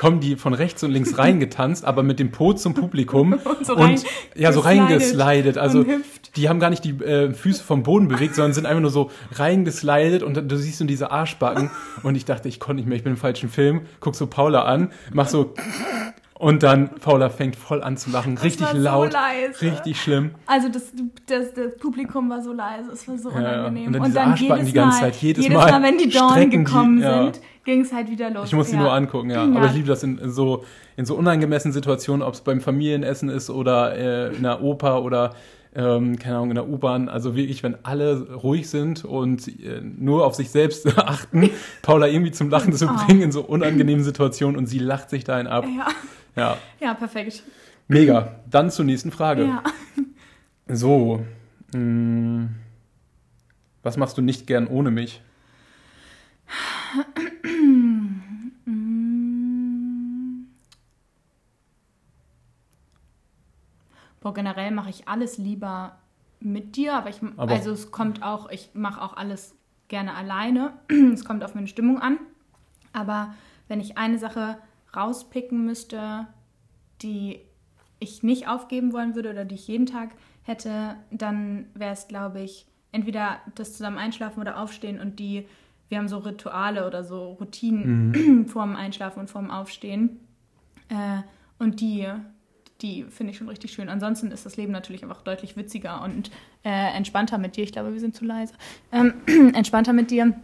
[0.00, 3.74] kommen die von rechts und links reingetanzt, aber mit dem Po zum Publikum Und so
[3.74, 4.00] rein
[4.34, 5.58] ja so geslidet reingeslidet.
[5.58, 6.04] Also und
[6.36, 9.10] die haben gar nicht die äh, Füße vom Boden bewegt, sondern sind einfach nur so
[9.32, 11.70] reingeslidet und du siehst nur diese Arschbacken
[12.02, 14.62] und ich dachte, ich konnte nicht mehr, ich bin im falschen Film, guck so Paula
[14.62, 15.52] an, mach so
[16.40, 19.60] und dann Paula fängt voll an zu lachen, richtig so laut, leise.
[19.60, 20.30] richtig schlimm.
[20.46, 20.90] Also das,
[21.26, 23.88] das, das Publikum war so leise, es war so Ja, unangenehm.
[23.88, 26.50] und dann diese Arschbacken die ganze Zeit, jedes jedes Mal Mal, wenn die Dornen strecken
[26.50, 27.24] die, gekommen ja.
[27.24, 28.46] sind, ging es halt wieder los.
[28.46, 28.82] Ich muss sie ja.
[28.82, 29.44] nur angucken, ja.
[29.44, 29.54] Ja.
[29.54, 30.64] Aber ich liebe das in, in so
[30.96, 35.34] in so unangemessenen Situationen, ob es beim Familienessen ist oder äh, in der Oper oder
[35.74, 37.08] ähm, keine Ahnung, in der U-Bahn.
[37.08, 41.50] Also wirklich, wenn alle ruhig sind und äh, nur auf sich selbst achten,
[41.82, 43.06] Paula irgendwie zum Lachen zu Oh.
[43.06, 45.64] bringen in so unangenehmen Situationen und sie lacht sich dahin ab.
[45.76, 45.86] Ja,
[46.36, 47.42] Ja, ja perfekt.
[47.88, 48.36] mega.
[48.50, 49.44] Dann zur nächsten Frage.
[49.46, 49.62] Ja.
[50.68, 51.24] So,
[51.74, 52.48] mh,
[53.82, 55.20] was machst du nicht gern ohne mich?
[64.20, 65.98] Boah, generell mache ich alles lieber
[66.40, 69.54] mit dir, aber ich, Aber- also es kommt auch, ich mache auch alles
[69.88, 70.72] gerne alleine.
[71.12, 72.18] es kommt auf meine Stimmung an.
[72.92, 73.34] Aber
[73.68, 74.58] wenn ich eine Sache
[74.96, 76.26] rauspicken müsste,
[77.02, 77.40] die
[77.98, 80.10] ich nicht aufgeben wollen würde oder die ich jeden Tag
[80.42, 85.46] hätte, dann wäre es, glaube ich, entweder das zusammen einschlafen oder aufstehen und die,
[85.88, 90.18] wir haben so Rituale oder so Routinen vorm Einschlafen und vorm Aufstehen.
[90.88, 91.22] Äh,
[91.58, 92.08] und die,
[92.82, 93.88] die finde ich schon richtig schön.
[93.88, 96.30] Ansonsten ist das Leben natürlich einfach deutlich witziger und
[96.64, 97.64] äh, entspannter mit dir.
[97.64, 98.54] Ich glaube, wir sind zu leise.
[98.92, 99.14] Ähm,
[99.54, 100.34] entspannter mit dir.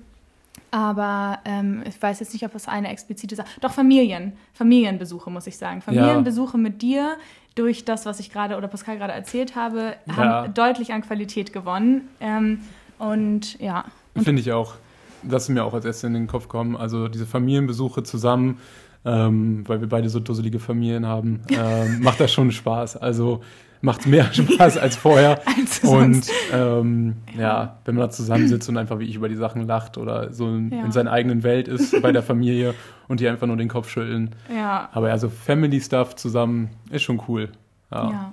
[0.71, 3.49] Aber ähm, ich weiß jetzt nicht, ob das eine explizite Sache.
[3.61, 5.81] Doch Familien, Familienbesuche muss ich sagen.
[5.81, 7.17] Familienbesuche mit dir
[7.55, 10.17] durch das, was ich gerade oder Pascal gerade erzählt habe, Ja.
[10.17, 12.09] haben deutlich an Qualität gewonnen.
[12.21, 12.61] Ähm,
[12.99, 13.85] und ja,
[14.17, 14.75] Finde ich auch.
[15.23, 16.77] Das ist mir auch als erstes in den Kopf gekommen.
[16.77, 18.59] Also diese Familienbesuche zusammen,
[19.07, 22.97] ähm, weil wir beide so dusselige Familien haben, ähm, macht das schon Spaß.
[22.97, 23.43] Also
[23.83, 25.41] macht mehr Spaß als vorher.
[25.57, 27.77] Als und ähm, ja.
[27.85, 30.73] wenn man da zusammensitzt und einfach wie ich über die Sachen lacht oder so in,
[30.73, 30.85] Ja.
[30.85, 32.75] in seiner eigenen Welt ist bei der Familie
[33.07, 34.35] und die einfach nur den Kopf schütteln.
[34.53, 37.51] ja, Aber ja, so Family Stuff zusammen ist schon cool.
[37.93, 38.11] Ja.
[38.11, 38.33] ja,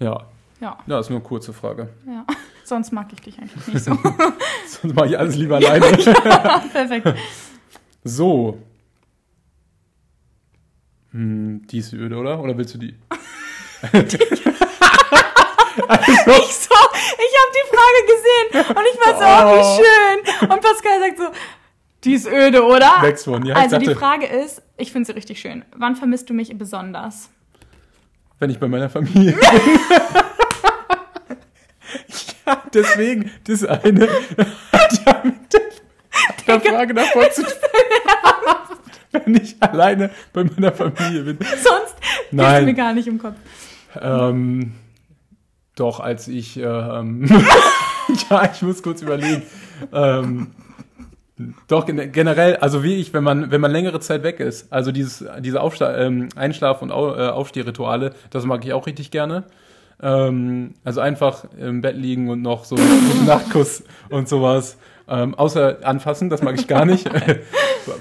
[0.00, 0.20] Ja.
[0.60, 1.88] ja, Ja, ist nur eine kurze Frage.
[2.06, 2.24] ja.
[2.66, 3.92] Sonst mag ich dich eigentlich nicht so.
[4.80, 5.84] Sonst mache ich alles lieber alleine.
[6.72, 7.14] Perfekt.
[8.04, 8.58] So.
[11.14, 12.40] Hm, die ist öde, oder?
[12.40, 12.94] Oder willst du die?
[15.76, 19.56] Ich so, ich habe die Frage gesehen und ich war so, oh, Oh.
[19.58, 20.18] wie schön.
[20.50, 21.24] Und Pascal sagt so,
[22.04, 23.02] die ist öde, oder?
[23.02, 23.46] Next one.
[23.46, 25.64] Ja, also die Frage ist, ich finde sie richtig schön.
[25.76, 27.28] Wann vermisst du mich besonders?
[28.38, 29.40] Wenn ich bei meiner Familie bin.
[32.46, 34.08] ja, deswegen, das eine
[34.72, 35.60] hat ja mit der,
[36.46, 37.52] der Frage davor zu tun.
[39.24, 41.38] Wenn ich alleine bei meiner Familie bin.
[41.40, 42.64] Sonst ist Nein.
[42.64, 43.36] mir gar nicht im Kopf.
[44.00, 44.72] Ähm,
[45.76, 47.26] doch, als ich, ähm,
[48.30, 49.42] ja, ich muss kurz überlegen.
[49.92, 50.48] Ähm,
[51.66, 54.92] doch, gen- generell, also wie ich, wenn man, wenn man längere Zeit weg ist, also
[54.92, 59.44] dieses, diese Aufsta ähm, Einschlaf- und Au äh, Aufstehrituale, das mag ich auch richtig gerne.
[60.02, 64.76] Ähm, also einfach im Bett liegen und noch so einen Nachtkuss und sowas.
[65.06, 67.08] Ähm, außer anfassen, das mag ich gar nicht.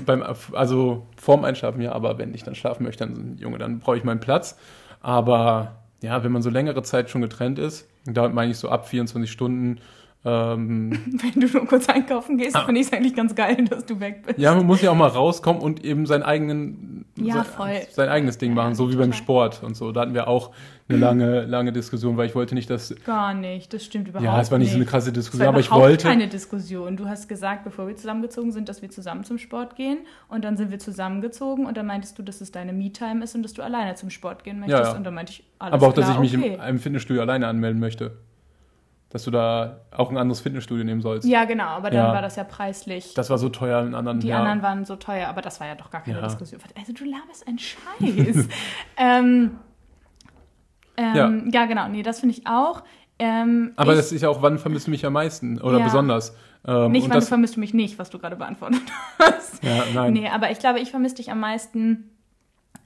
[0.06, 3.98] Beim, also vorm Einschlafen ja, aber wenn ich dann schlafen möchte, dann, Junge, dann brauche
[3.98, 4.58] ich meinen Platz.
[5.02, 8.88] Aber ja, wenn man so längere Zeit schon getrennt ist, damit meine ich so ab
[8.88, 9.80] 24 Stunden,
[10.26, 10.92] Ähm,
[11.34, 12.64] Wenn du nur kurz einkaufen gehst, Ah.
[12.66, 14.40] finde ich es eigentlich ganz geil, dass du weg bist.
[14.40, 17.82] ja, man muss ja auch mal rauskommen und eben seinen eigenen, Ja, sein, voll.
[17.92, 19.12] sein eigenes Ding machen, so wie beim.
[19.14, 19.92] Sport und so.
[19.92, 20.52] Da hatten wir auch
[20.90, 22.96] eine lange, lange Diskussion, weil ich wollte nicht, dass.
[23.06, 25.72] Gar nicht, das stimmt überhaupt Ja, es war nicht so eine krasse Diskussion, aber ich
[25.72, 26.08] wollte.
[26.08, 26.96] keine Diskussion.
[26.98, 30.00] Du hast gesagt, bevor wir zusammengezogen sind, dass wir zusammen zum Sport gehen.
[30.30, 33.44] Und dann sind wir zusammengezogen und dann meintest du, dass es deine Me-Time ist und
[33.44, 34.92] dass du alleine zum Sport gehen möchtest.
[34.92, 34.96] Ja.
[34.98, 36.56] Und dann meinte ich, alles aber auch, klar, dass ich mich okay.
[36.56, 38.18] in einem Fitnessstudio alleine anmelden möchte.
[39.14, 41.28] Dass du da auch ein anderes Fitnessstudio nehmen sollst.
[41.28, 42.14] Ja, genau, aber dann Ja.
[42.14, 43.14] war das ja preislich.
[43.14, 44.40] Das war so teuer in anderen die ja.
[44.40, 46.24] anderen waren so teuer, aber das war ja doch gar keine Ja.
[46.26, 46.60] Diskussion.
[46.76, 48.48] Also du laberst einen Scheiß.
[48.98, 49.52] ähm,
[50.98, 51.66] ähm, ja.
[51.66, 52.84] genau, nee, das finde ich auch.
[53.20, 56.36] Ähm, Aber ich, das ist ja auch, wann vermisst du mich am meisten oder besonders?
[56.66, 58.82] Ähm, nicht, wann du das, vermisst du mich nicht, was du gerade beantwortet
[59.20, 59.64] hast.
[59.64, 60.14] ja, nein.
[60.14, 62.10] Nee, aber ich glaube, ich vermisse dich am meisten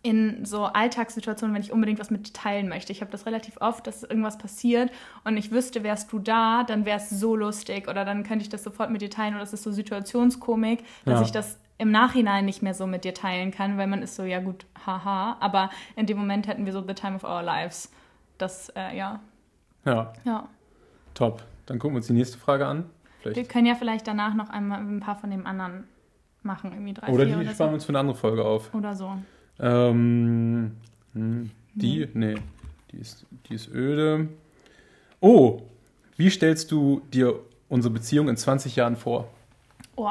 [0.08, 2.92] in so Alltagssituationen, wenn ich unbedingt was mit dir teilen möchte.
[2.94, 4.90] Ich habe das relativ oft, dass irgendwas passiert
[5.26, 8.50] und ich wüsste, wärst du da, dann wäre es so lustig oder dann könnte ich
[8.50, 11.26] das sofort mit dir teilen oder es ist so Situationskomik, dass Ja.
[11.26, 14.24] ich das im Nachhinein nicht mehr so mit dir teilen kann, weil man ist so,
[14.24, 17.92] ja gut, haha, aber in dem Moment hätten wir so the time of our lives.
[18.38, 19.20] Das, äh, ja,
[19.86, 20.48] Ja, ja.
[21.14, 21.44] top.
[21.66, 22.86] Dann gucken wir uns die nächste Frage an.
[23.24, 23.50] Wir Vielleicht.
[23.52, 25.84] können ja vielleicht danach noch einmal ein paar von dem anderen
[26.44, 27.74] machen, irgendwie drei, Oder vier die oder sparen wir so.
[27.76, 28.74] uns für eine andere Folge auf.
[28.74, 29.12] Oder so.
[29.60, 30.78] Ähm,
[31.14, 32.36] hm, die, nee,
[32.92, 34.30] die ist, die ist öde.
[35.20, 35.62] Oh,
[36.16, 37.40] wie stellst du dir
[37.70, 39.30] unsere Beziehung in 20 Jahren vor?
[39.96, 40.10] Oh.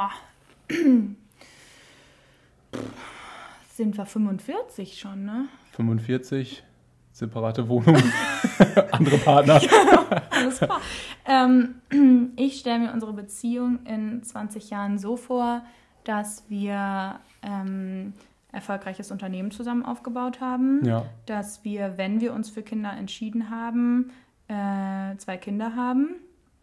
[3.75, 5.49] Sind wir 45 schon, ne?
[5.73, 6.65] 45,
[7.13, 7.97] separate Wohnung,
[8.93, 9.61] andere Partner.
[10.31, 10.81] Alles klar.
[11.25, 11.75] ähm,
[12.37, 15.63] ich stelle mir unsere Beziehung in 20 Jahren so vor,
[16.05, 18.13] dass wir ähm,
[18.57, 24.11] erfolgreiches Unternehmen zusammen aufgebaut haben, Ja, dass wir, wenn wir uns für Kinder entschieden haben,
[24.49, 26.17] äh, zwei Kinder haben.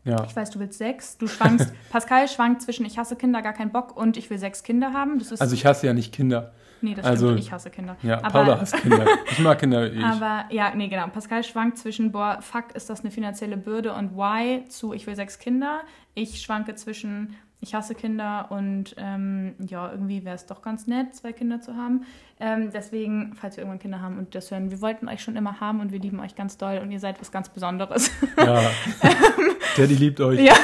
[0.04, 0.24] ja.
[0.26, 1.18] Ich weiß, du willst sechs.
[1.18, 4.64] Du schwankst, Pascal schwankt zwischen ich hasse Kinder, gar keinen Bock und ich will sechs
[4.64, 5.20] Kinder haben.
[5.20, 6.52] Das ist, Also ich hasse ja nicht Kinder.
[6.82, 7.96] nee, das also- stimmt, ich hasse Kinder.
[8.04, 9.06] Ja, Aber- Paula hasst Kinder.
[9.32, 10.04] Ich mag Kinder wie ich.
[10.04, 11.08] Aber ja, nee, genau.
[11.08, 15.16] Pascal schwankt zwischen, boah, fuck, ist das eine finanzielle Bürde und why zu, ich will
[15.16, 15.82] sechs Kinder.
[16.16, 21.16] Ich schwanke zwischen, ich hasse Kinder und ähm, ja, irgendwie wäre es doch ganz nett,
[21.16, 22.06] zwei Kinder zu haben.
[22.40, 25.62] Ähm, deswegen, falls wir irgendwann Kinder haben und das hören, wir wollten euch schon immer
[25.62, 28.12] haben und wir lieben euch ganz doll und ihr seid was ganz Besonderes.
[28.38, 28.62] Ja.
[29.78, 30.42] Daddy liebt euch.
[30.42, 30.56] Ja.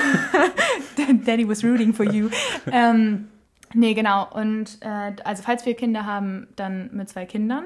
[1.25, 2.29] Daddy was rooting for you.
[2.71, 3.29] ähm,
[3.73, 4.27] nee, genau.
[4.31, 7.63] Und äh, also falls wir Kinder haben, dann mit zwei Kindern.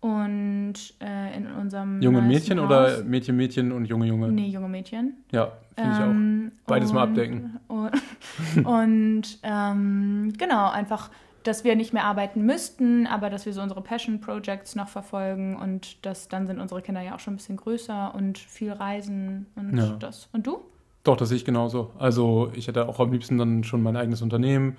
[0.00, 4.32] Und äh, in unserem Junge Mädchen Haus, oder Mädchen, Mädchen und junge Junge?
[4.32, 5.14] Nee, junge Mädchen.
[5.30, 6.04] Ja, finde ich auch.
[6.06, 7.60] Ähm, Beides mal und- abdecken.
[7.68, 11.10] Und, und ähm, genau, einfach,
[11.42, 15.56] dass wir nicht mehr arbeiten müssten, aber dass wir so unsere Passion Projects noch verfolgen
[15.56, 19.46] und das, dann sind unsere Kinder ja auch schon ein bisschen größer und viel reisen
[19.56, 19.96] und Ja.
[19.98, 20.28] das.
[20.32, 20.60] Und du?
[21.04, 21.90] Doch, das sehe ich genauso.
[21.98, 24.76] Also ich hätte auch am liebsten dann schon mein eigenes Unternehmen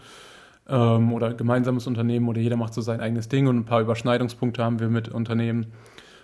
[0.70, 4.64] ähm, oder gemeinsames Unternehmen oder jeder macht so sein eigenes Ding und ein paar Überschneidungspunkte
[4.64, 5.68] haben wir mit Unternehmen.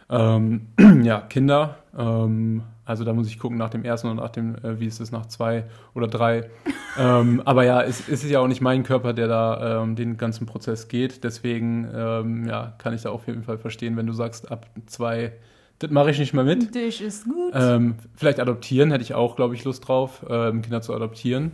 [0.09, 0.67] Ähm,
[1.03, 1.77] ja, Kinder.
[1.97, 5.01] Ähm, also da muss ich gucken nach dem ersten und nach dem, äh, wie ist
[5.01, 6.49] es nach zwei oder drei.
[6.97, 10.15] ähm, aber ja, es, es ist ja auch nicht mein Körper, der da ähm, den
[10.15, 11.23] ganzen Prozess geht.
[11.23, 15.33] Deswegen ähm, ja, kann ich da auf jeden Fall verstehen, wenn du sagst, ab zwei,
[15.79, 16.73] das mache ich nicht mehr mit.
[16.73, 17.51] Dich ist gut.
[17.53, 21.51] Ähm, vielleicht adoptieren hätte ich auch, glaube ich, Lust drauf, ähm, Kinder zu adoptieren.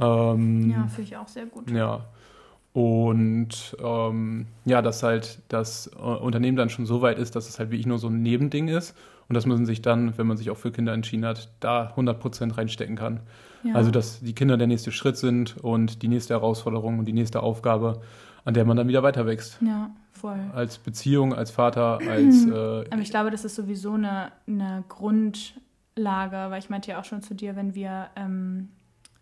[0.00, 1.70] Ähm, ja, finde ich auch sehr gut.
[1.70, 2.04] ja.
[2.72, 7.58] Und ähm, ja, dass halt das äh, Unternehmen dann schon so weit ist, dass es
[7.58, 8.96] halt wirklich nur so ein Nebending ist
[9.28, 12.56] und dass man sich dann, wenn man sich auch für Kinder entschieden hat, da 100%
[12.56, 13.20] reinstecken kann.
[13.62, 13.74] Ja.
[13.74, 17.42] Also, dass die Kinder der nächste Schritt sind und die nächste Herausforderung und die nächste
[17.42, 18.00] Aufgabe,
[18.44, 19.58] an der man dann wieder weiter wächst.
[19.60, 20.38] ja, voll.
[20.54, 26.50] Als Beziehung, als Vater, als äh, Aber ich glaube, das ist sowieso eine, eine Grundlage,
[26.50, 28.68] weil ich meinte ja auch schon zu dir, wenn wir, ähm,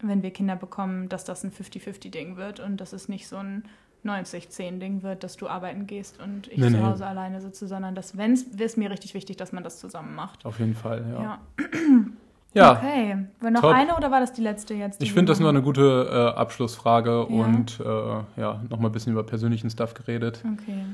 [0.02, 3.64] wenn wir Kinder bekommen, dass das ein 50-50-Ding wird und dass es nicht so ein
[4.04, 6.82] 90-10-Ding wird, dass du arbeiten gehst und ich Nee, zu nee.
[6.82, 10.44] Hause alleine sitze, sondern dass, wenn es, mir richtig wichtig, dass man das zusammen macht.
[10.46, 11.22] auf jeden Fall, ja.
[11.22, 11.38] Ja.
[12.54, 13.26] Ja, Okay.
[13.40, 13.74] War noch Top.
[13.74, 15.00] eine oder war das die letzte jetzt?
[15.00, 15.56] die Ich finde, das war machen?
[15.56, 17.44] eine gute äh, Abschlussfrage Ja.
[17.44, 20.42] und äh, ja, nochmal ein bisschen über persönlichen Stuff geredet.
[20.54, 20.84] Okay.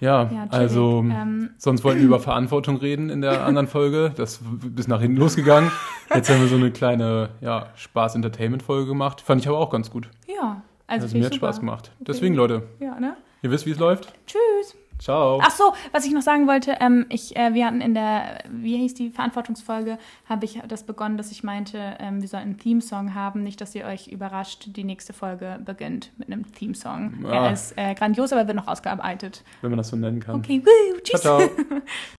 [0.00, 4.12] Ja, Ja, also Ähm, sonst wollten wir über Verantwortung reden in der anderen Folge.
[4.16, 5.70] Das bis nach hinten losgegangen.
[6.14, 9.20] Jetzt haben wir so eine kleine ja, Spaß-Entertainment-Folge gemacht.
[9.20, 10.08] Fand ich aber auch ganz gut.
[10.26, 10.62] ja.
[10.86, 11.66] Also, Also, mir hat Spaß super.
[11.66, 11.92] gemacht.
[12.00, 13.16] Deswegen, Leute, Ja, ne?
[13.42, 14.12] ihr wisst, wie es läuft.
[14.26, 14.74] Tschüss.
[15.00, 15.40] Ciao.
[15.42, 18.76] Ach so, was ich noch sagen wollte, ähm, ich, äh, wir hatten in der, wie
[18.76, 23.14] hieß die Verantwortungsfolge, habe ich das begonnen, dass ich meinte, ähm, wir sollten einen Theme-Song
[23.14, 27.24] haben, nicht, dass ihr euch überrascht, die nächste Folge beginnt mit einem Theme-Song.
[27.24, 27.46] Ah.
[27.46, 29.42] Er ist äh, grandios, aber wird noch ausgearbeitet.
[29.62, 30.36] Wenn man das so nennen kann.
[30.36, 31.22] Okay, woo, tschüss.
[31.22, 31.50] Ciao, ciao.